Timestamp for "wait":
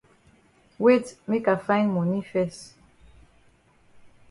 0.79-1.15